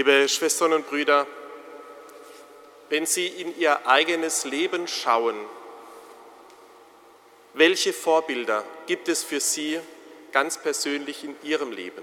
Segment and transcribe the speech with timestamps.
[0.00, 1.26] Liebe Schwestern und Brüder,
[2.88, 5.36] wenn Sie in Ihr eigenes Leben schauen,
[7.52, 9.78] welche Vorbilder gibt es für Sie
[10.32, 12.02] ganz persönlich in Ihrem Leben?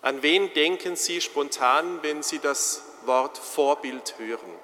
[0.00, 4.54] An wen denken Sie spontan, wenn Sie das Wort Vorbild hören?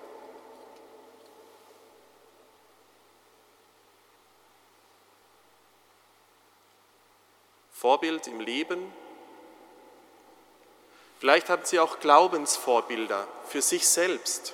[7.70, 9.03] Vorbild im Leben.
[11.24, 14.52] Vielleicht haben Sie auch Glaubensvorbilder für sich selbst.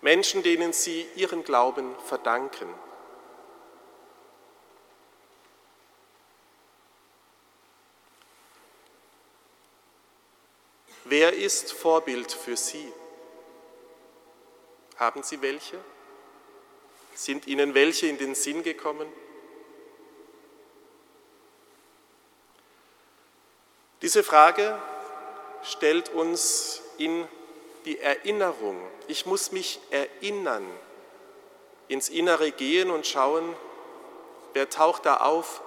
[0.00, 2.66] Menschen, denen Sie Ihren Glauben verdanken.
[11.04, 12.90] Wer ist Vorbild für Sie?
[14.96, 15.78] Haben Sie welche?
[17.14, 19.12] Sind Ihnen welche in den Sinn gekommen?
[24.06, 24.78] Diese Frage
[25.64, 27.26] stellt uns in
[27.86, 28.80] die Erinnerung.
[29.08, 30.64] Ich muss mich erinnern,
[31.88, 33.56] ins Innere gehen und schauen,
[34.52, 35.60] wer taucht da auf,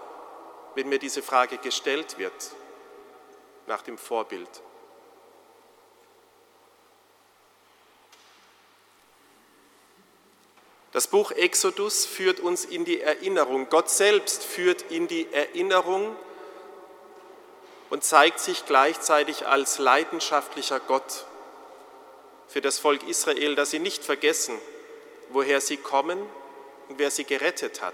[0.74, 2.32] wenn mir diese Frage gestellt wird
[3.68, 4.48] nach dem Vorbild.
[10.94, 13.68] Das Buch Exodus führt uns in die Erinnerung.
[13.70, 16.16] Gott selbst führt in die Erinnerung
[17.90, 21.26] und zeigt sich gleichzeitig als leidenschaftlicher Gott
[22.48, 24.58] für das Volk Israel, dass sie nicht vergessen,
[25.30, 26.20] woher sie kommen
[26.88, 27.94] und wer sie gerettet hat.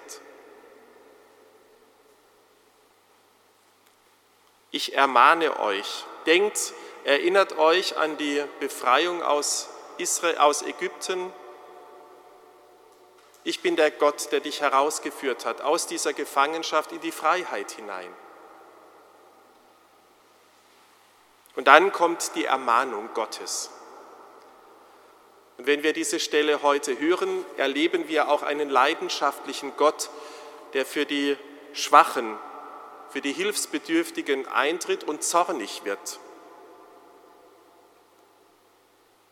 [4.72, 6.74] Ich ermahne euch, denkt,
[7.06, 11.32] erinnert euch an die Befreiung aus, Israel, aus Ägypten,
[13.48, 18.12] ich bin der Gott, der dich herausgeführt hat aus dieser Gefangenschaft in die Freiheit hinein.
[21.56, 23.70] Und dann kommt die Ermahnung Gottes.
[25.58, 30.10] Und wenn wir diese Stelle heute hören, erleben wir auch einen leidenschaftlichen Gott,
[30.74, 31.38] der für die
[31.74, 32.38] Schwachen,
[33.10, 36.20] für die Hilfsbedürftigen eintritt und zornig wird.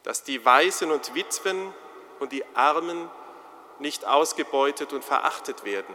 [0.04, 1.74] Dass die Waisen und Witwen
[2.20, 3.10] und die Armen
[3.80, 5.94] nicht ausgebeutet und verachtet werden.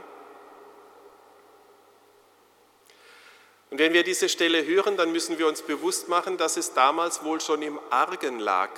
[3.71, 7.23] Und wenn wir diese Stelle hören, dann müssen wir uns bewusst machen, dass es damals
[7.23, 8.71] wohl schon im Argen lag,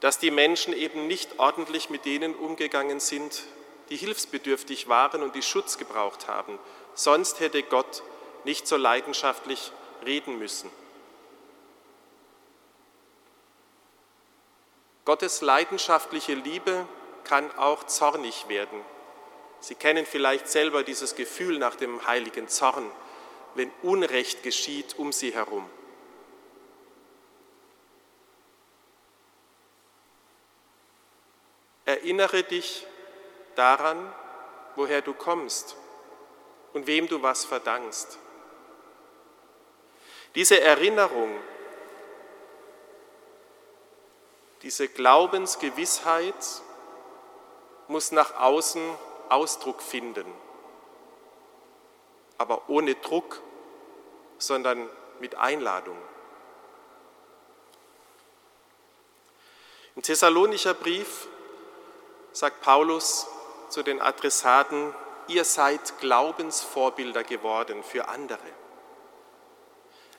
[0.00, 3.44] dass die Menschen eben nicht ordentlich mit denen umgegangen sind,
[3.88, 6.58] die hilfsbedürftig waren und die Schutz gebraucht haben.
[6.94, 8.02] Sonst hätte Gott
[8.44, 9.72] nicht so leidenschaftlich
[10.04, 10.70] reden müssen.
[15.06, 16.86] Gottes leidenschaftliche Liebe
[17.24, 18.84] kann auch zornig werden.
[19.60, 22.90] Sie kennen vielleicht selber dieses Gefühl nach dem heiligen Zorn,
[23.56, 25.68] wenn Unrecht geschieht um sie herum.
[31.84, 32.86] Erinnere dich
[33.54, 34.12] daran,
[34.74, 35.76] woher du kommst
[36.72, 38.18] und wem du was verdankst.
[40.34, 41.30] Diese Erinnerung,
[44.62, 46.34] diese Glaubensgewissheit
[47.88, 48.82] muss nach außen
[49.28, 50.26] Ausdruck finden,
[52.38, 53.40] aber ohne Druck,
[54.38, 54.88] sondern
[55.20, 55.96] mit Einladung.
[59.94, 61.26] Im Thessalonicher Brief
[62.32, 63.26] sagt Paulus
[63.70, 64.94] zu den Adressaten,
[65.28, 68.38] ihr seid Glaubensvorbilder geworden für andere.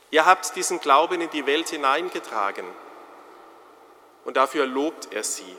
[0.09, 2.65] Ihr habt diesen Glauben in die Welt hineingetragen
[4.25, 5.55] und dafür lobt er sie.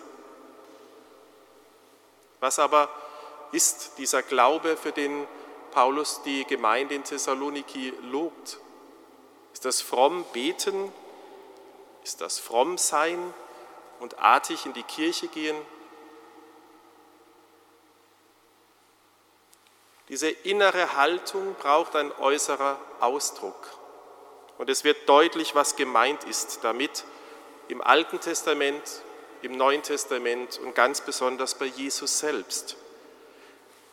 [2.40, 2.88] Was aber
[3.52, 5.26] ist dieser Glaube, für den
[5.70, 8.58] Paulus die Gemeinde in Thessaloniki lobt?
[9.52, 10.92] Ist das fromm beten?
[12.04, 13.34] Ist das fromm sein
[14.00, 15.56] und artig in die Kirche gehen?
[20.08, 23.68] Diese innere Haltung braucht ein äußerer Ausdruck.
[24.56, 27.04] Und es wird deutlich, was gemeint ist damit
[27.68, 29.02] im Alten Testament
[29.42, 32.76] im Neuen Testament und ganz besonders bei Jesus selbst.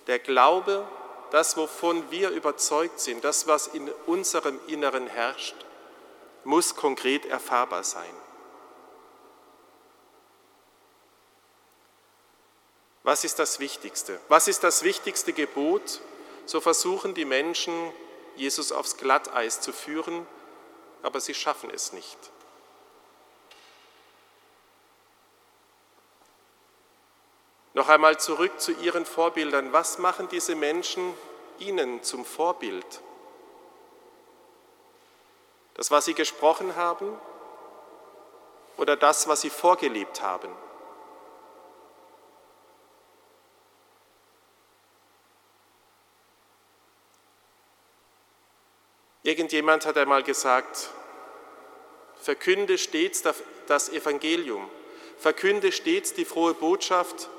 [0.08, 0.88] Der Glaube,
[1.32, 5.56] das, wovon wir überzeugt sind, das, was in unserem Inneren herrscht,
[6.44, 8.14] muss konkret erfahrbar sein.
[13.04, 14.20] Was ist das Wichtigste?
[14.30, 16.02] Was ist das wichtigste Gebot?
[16.46, 17.92] So versuchen die Menschen,
[18.36, 20.26] Jesus aufs Glatteis zu führen,
[21.04, 22.18] aber sie schaffen es nicht.
[27.76, 29.74] Noch einmal zurück zu ihren Vorbildern.
[29.74, 31.14] Was machen diese Menschen
[31.60, 33.02] ihnen zum Vorbild?
[35.74, 37.20] Das, was sie gesprochen haben
[38.78, 40.48] oder das, was sie vorgelebt haben?
[49.24, 50.92] Irgendjemand hat einmal gesagt,
[52.22, 53.22] verkünde stets
[53.68, 54.70] das Evangelium,
[55.18, 57.30] verkünde stets die frohe Botschaft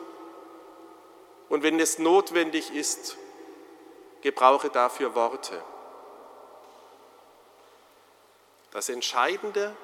[1.48, 3.16] und wenn es notwendig ist,
[4.22, 5.62] gebrauche dafür Worte.
[8.72, 9.74] Das Entscheidende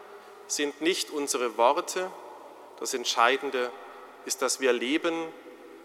[0.48, 2.10] sind nicht unsere Worte,
[2.78, 3.70] das Entscheidende
[4.26, 5.32] ist, dass wir leben,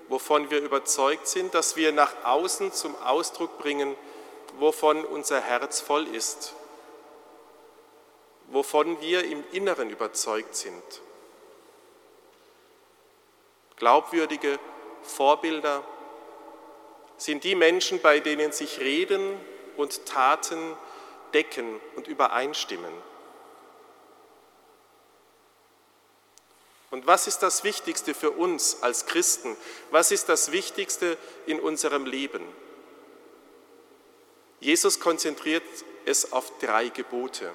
[0.10, 3.96] wovon wir überzeugt sind, dass wir nach außen zum Ausdruck bringen,
[4.58, 6.54] wovon unser Herz voll ist,
[8.48, 10.84] wovon wir im Inneren überzeugt sind.
[13.76, 14.58] Glaubwürdige
[15.08, 15.84] Vorbilder
[17.18, 19.40] sind die Menschen, bei denen sich Reden
[19.76, 20.78] und Taten
[21.34, 22.94] decken und übereinstimmen.
[26.90, 29.58] Und was ist das Wichtigste für uns als Christen?
[29.92, 32.44] Was ist das Wichtigste in unserem Leben?
[34.60, 35.64] Jesus konzentriert
[36.06, 37.52] es auf drei Gebote.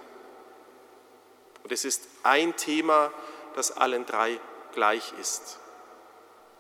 [1.63, 3.13] Und es ist ein Thema,
[3.55, 4.39] das allen drei
[4.73, 5.59] gleich ist.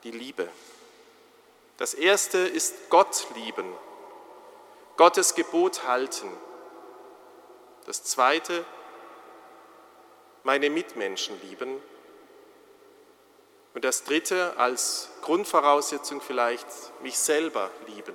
[0.04, 0.48] Die Liebe.
[1.78, 3.66] Das erste ist Gott lieben,
[4.96, 6.30] Gottes Gebot halten.
[7.86, 8.64] Das zweite,
[10.44, 11.80] meine Mitmenschen lieben.
[13.74, 16.66] Und das dritte, als Grundvoraussetzung vielleicht,
[17.02, 18.14] mich selber lieben.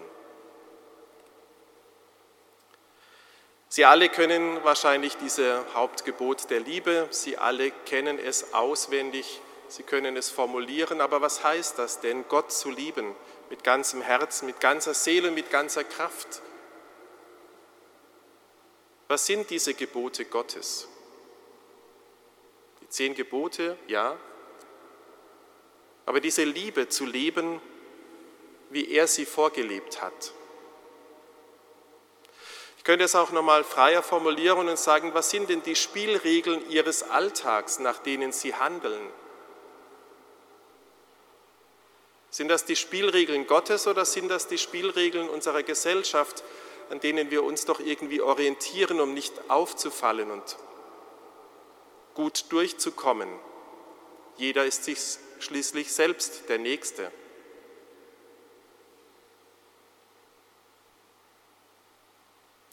[3.69, 10.15] Sie alle können wahrscheinlich dieses Hauptgebot der Liebe, Sie alle kennen es auswendig, Sie können
[10.15, 13.13] es formulieren, aber was heißt das denn, Gott zu lieben
[13.49, 16.41] mit ganzem Herzen, mit ganzer Seele, mit ganzer Kraft?
[19.07, 20.87] Was sind diese Gebote Gottes?
[22.81, 24.17] Die zehn Gebote, ja,
[26.05, 27.61] aber diese Liebe zu leben,
[28.69, 30.33] wie er sie vorgelebt hat.
[32.77, 37.03] Ich könnte es auch nochmal freier formulieren und sagen, was sind denn die Spielregeln Ihres
[37.03, 39.11] Alltags, nach denen Sie handeln?
[42.37, 46.43] Sind das die Spielregeln Gottes oder sind das die Spielregeln unserer Gesellschaft,
[46.91, 50.55] an denen wir uns doch irgendwie orientieren, um nicht aufzufallen und
[52.13, 53.27] gut durchzukommen?
[54.35, 54.99] Jeder ist sich
[55.39, 57.11] schließlich selbst der Nächste.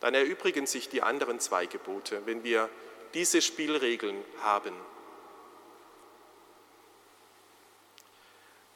[0.00, 2.68] Dann erübrigen sich die anderen zwei Gebote, wenn wir
[3.14, 4.74] diese Spielregeln haben.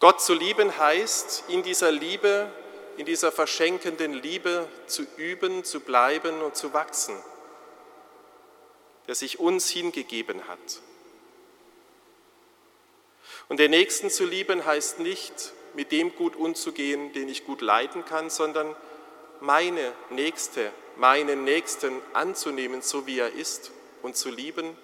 [0.01, 2.53] Gott zu lieben heißt, in dieser Liebe,
[2.97, 7.17] in dieser verschenkenden Liebe zu üben, zu bleiben und zu wachsen,
[9.09, 10.81] der sich uns hingegeben hat.
[13.49, 18.05] Und den Nächsten zu lieben heißt nicht, mit dem gut umzugehen, den ich gut leiden
[18.05, 18.77] kann, sondern
[19.41, 23.73] meine Nächste, meinen Nächsten anzunehmen, so wie er ist
[24.03, 24.77] und zu lieben.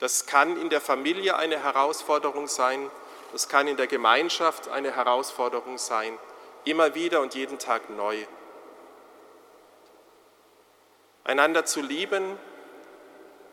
[0.00, 2.90] Das kann in der Familie eine Herausforderung sein,
[3.36, 6.18] das kann in der Gemeinschaft eine Herausforderung sein,
[6.64, 8.26] immer wieder und jeden Tag neu.
[11.22, 12.38] Einander zu lieben,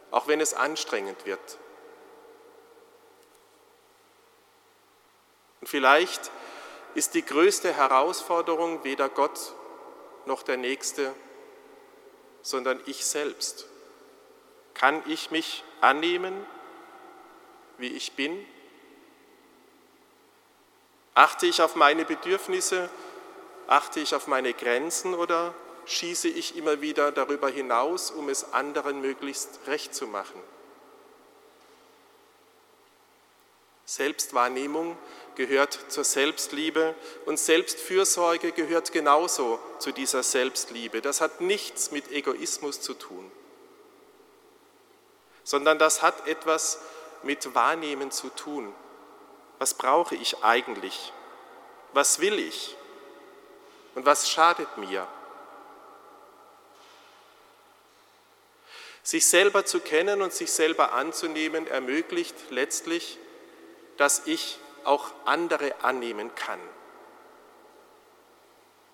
[0.09, 1.57] auch wenn es anstrengend wird.
[5.59, 6.31] Und vielleicht
[6.95, 9.53] ist die größte Herausforderung weder Gott
[10.25, 11.13] noch der Nächste,
[12.41, 13.67] sondern ich selbst.
[14.75, 16.45] Kann ich mich annehmen,
[17.77, 18.45] wie ich bin?
[21.15, 22.89] Achte ich auf meine Bedürfnisse?
[23.67, 25.53] Achte ich auf meine Grenzen oder
[25.85, 30.41] schieße ich immer wieder darüber hinaus, um es anderen möglichst recht zu machen?
[33.85, 34.97] Selbstwahrnehmung
[35.35, 41.01] gehört zur Selbstliebe und Selbstfürsorge gehört genauso zu dieser Selbstliebe.
[41.01, 43.31] Das hat nichts mit Egoismus zu tun,
[45.43, 46.79] sondern das hat etwas
[47.23, 48.73] mit Wahrnehmen zu tun
[49.63, 51.13] was brauche ich eigentlich?
[51.93, 52.75] Was will ich?
[53.95, 55.07] Und was schadet mir?
[59.03, 63.17] Sich selber zu kennen und sich selber anzunehmen ermöglicht letztlich,
[63.95, 66.59] dass ich auch andere annehmen kann.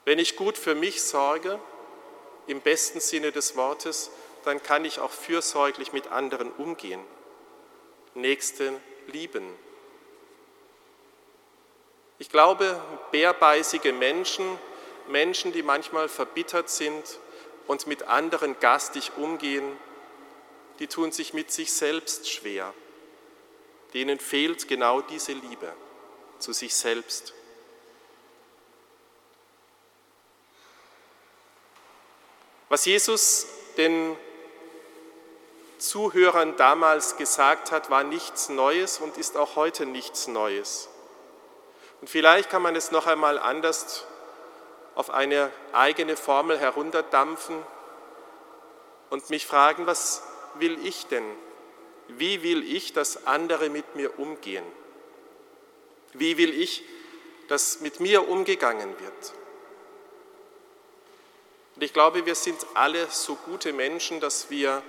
[0.05, 1.59] Wenn ich gut für mich sorge,
[2.45, 4.11] im besten Sinne des Wortes,
[4.45, 7.03] dann kann ich auch fürsorglich mit anderen umgehen,
[8.13, 9.51] Nächsten lieben.
[12.19, 12.79] Ich glaube,
[13.11, 14.59] bärbeißige Menschen,
[15.07, 17.17] Menschen, die manchmal verbittert sind
[17.65, 19.77] und mit anderen gastig umgehen,
[20.79, 22.73] die tun sich mit sich selbst schwer.
[23.93, 25.73] Denen fehlt genau diese Liebe
[26.39, 27.33] zu sich selbst.
[32.67, 33.47] Was Jesus
[33.77, 34.15] den
[35.77, 40.88] Zuhörern damals gesagt hat, war nichts Neues und ist auch heute nichts Neues.
[42.01, 44.05] Und vielleicht kann man es noch einmal anders
[44.95, 47.61] auf eine eigene Formel herunterdampfen
[49.09, 50.23] und mich fragen, was
[50.55, 51.23] will ich denn?
[52.07, 54.65] Wie will ich, dass andere mit mir umgehen?
[56.13, 56.83] Wie will ich,
[57.47, 59.33] dass mit mir umgegangen wird?
[61.75, 64.81] Und ich glaube, wir sind alle so gute Menschen, dass wir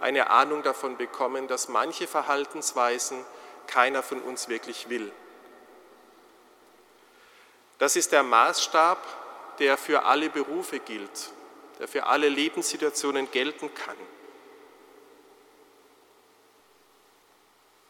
[0.00, 3.24] eine Ahnung davon bekommen, dass manche Verhaltensweisen
[3.66, 5.10] keiner von uns wirklich will.
[7.78, 8.98] Das ist der Maßstab,
[9.58, 11.30] der für alle Berufe gilt,
[11.78, 13.96] der für alle Lebenssituationen gelten kann.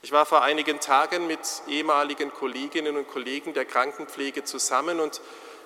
[0.03, 5.23] Ich war vor einigen Tagen mit ehemaligen Kolleginnen und Kollegen der Krankenpflege zusammen und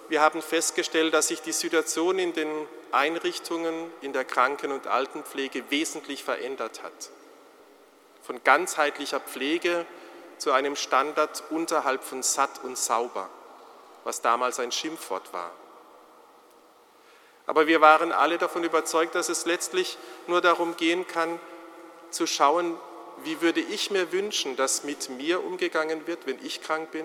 [0.09, 2.49] wir haben festgestellt, dass sich die Situation in den
[2.93, 7.11] Einrichtungen in der Kranken- und Altenpflege wesentlich verändert hat.
[8.23, 9.85] Von ganzheitlicher Pflege
[10.39, 13.29] zu einem Standard unterhalb von satt und sauber,
[14.09, 15.53] was damals ein Schimpfwort war.
[17.45, 21.39] Aber wir waren alle davon überzeugt, dass es letztlich nur darum gehen kann,
[22.09, 22.79] zu schauen,
[23.23, 27.05] wie würde ich mir wünschen, dass mit mir umgegangen wird, wenn ich krank bin?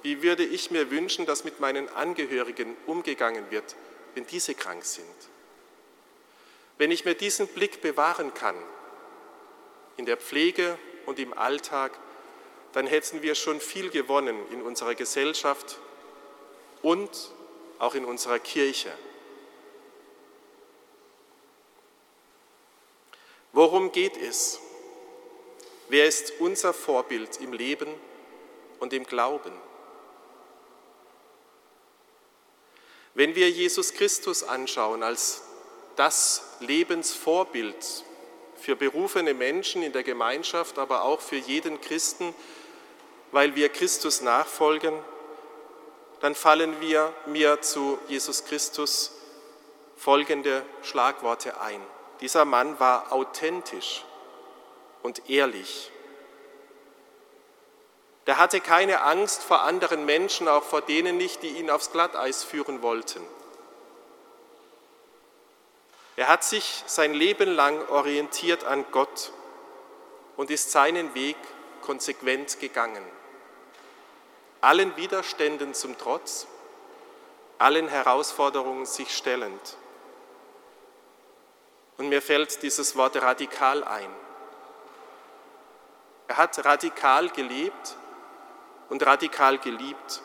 [0.00, 3.76] Wie würde ich mir wünschen, dass mit meinen Angehörigen umgegangen wird,
[4.14, 5.04] wenn diese krank sind?
[6.78, 8.56] Wenn ich mir diesen Blick bewahren kann,
[9.98, 11.92] in der Pflege und im Alltag,
[12.72, 15.78] dann hätten wir schon viel gewonnen in unserer Gesellschaft
[16.82, 17.30] und
[17.78, 18.92] auch in unserer Kirche.
[23.52, 24.60] Worum geht es?
[25.88, 27.92] Wer ist unser Vorbild im Leben
[28.80, 29.52] und im Glauben?
[33.14, 35.42] Wenn wir Jesus Christus anschauen als
[35.96, 38.04] das Lebensvorbild
[38.56, 42.34] für berufene Menschen in der Gemeinschaft, aber auch für jeden Christen,
[43.32, 44.94] weil wir Christus nachfolgen,
[46.22, 49.10] dann fallen wir mir zu Jesus Christus
[49.96, 51.80] folgende Schlagworte ein.
[52.20, 54.04] Dieser Mann war authentisch
[55.02, 55.90] und ehrlich.
[58.28, 62.44] Der hatte keine Angst vor anderen Menschen, auch vor denen nicht, die ihn aufs Glatteis
[62.44, 63.20] führen wollten.
[66.14, 69.32] Er hat sich sein Leben lang orientiert an Gott
[70.36, 71.36] und ist seinen Weg
[71.80, 73.02] konsequent gegangen.
[74.62, 76.46] Allen Widerständen zum Trotz,
[77.58, 79.76] allen Herausforderungen sich stellend.
[81.98, 84.08] Und mir fällt dieses Wort radikal ein.
[86.28, 87.96] Er hat radikal gelebt
[88.88, 90.22] und radikal geliebt.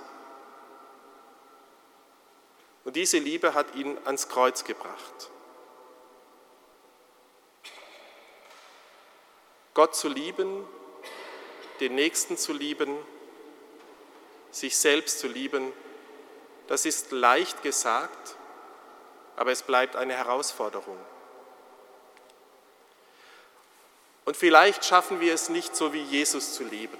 [2.83, 5.31] Und diese Liebe hat ihn ans Kreuz gebracht.
[9.73, 10.63] Gott zu lieben,
[11.79, 12.97] den Nächsten zu lieben,
[14.59, 15.71] sich selbst zu lieben,
[16.67, 18.35] das ist leicht gesagt,
[19.35, 20.97] aber es bleibt eine Herausforderung.
[24.25, 26.97] Und vielleicht schaffen wir es nicht so wie Jesus zu leben,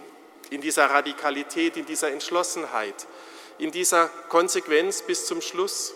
[0.50, 3.08] in dieser Radikalität, in dieser Entschlossenheit,
[3.58, 5.94] in dieser Konsequenz bis zum Schluss.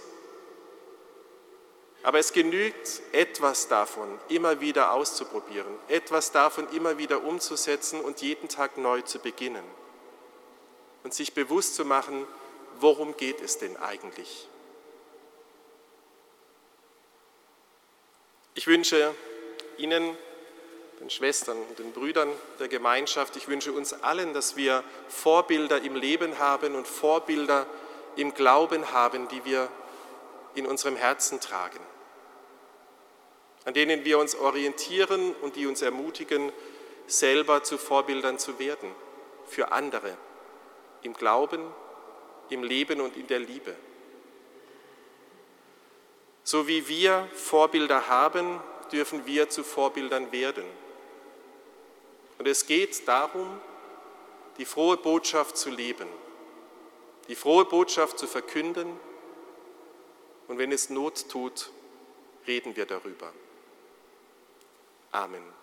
[2.03, 8.49] Aber es genügt etwas davon immer wieder auszuprobieren, etwas davon immer wieder umzusetzen und jeden
[8.49, 9.63] Tag neu zu beginnen
[11.03, 12.25] und sich bewusst zu machen,
[12.79, 14.47] worum geht es denn eigentlich?
[18.53, 19.15] Ich wünsche
[19.77, 20.15] Ihnen
[20.99, 22.29] den Schwestern und den Brüdern
[22.59, 23.35] der Gemeinschaft.
[23.35, 27.65] Ich wünsche uns allen, dass wir Vorbilder im Leben haben und Vorbilder
[28.15, 29.69] im Glauben haben, die wir
[30.53, 31.79] in unserem Herzen tragen,
[33.65, 36.51] an denen wir uns orientieren und die uns ermutigen,
[37.07, 38.93] selber zu Vorbildern zu werden
[39.47, 40.17] für andere,
[41.03, 41.61] im Glauben,
[42.49, 43.75] im Leben und in der Liebe.
[46.43, 48.59] So wie wir Vorbilder haben,
[48.91, 50.65] dürfen wir zu Vorbildern werden.
[52.37, 53.59] Und es geht darum,
[54.57, 56.07] die frohe Botschaft zu leben,
[57.27, 58.99] die frohe Botschaft zu verkünden.
[60.47, 61.71] Und wenn es Not tut,
[62.47, 63.31] reden wir darüber.
[65.11, 65.60] Amen.